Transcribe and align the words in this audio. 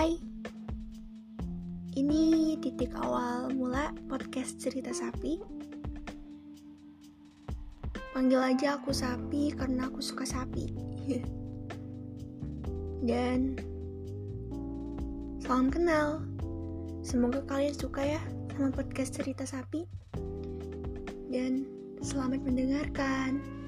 hai 0.00 0.16
Ini 1.92 2.56
titik 2.64 2.96
awal 2.96 3.52
mula 3.52 3.92
podcast 4.08 4.56
cerita 4.56 4.96
sapi. 4.96 5.36
Panggil 8.16 8.40
aja 8.40 8.80
aku 8.80 8.96
sapi 8.96 9.52
karena 9.52 9.92
aku 9.92 10.00
suka 10.00 10.24
sapi. 10.24 10.72
Dan 13.12 13.60
salam 15.44 15.68
kenal. 15.68 16.24
Semoga 17.04 17.44
kalian 17.44 17.76
suka 17.76 18.00
ya 18.00 18.22
sama 18.56 18.72
podcast 18.72 19.20
cerita 19.20 19.44
sapi. 19.44 19.84
Dan 21.28 21.68
selamat 22.00 22.40
mendengarkan. 22.48 23.59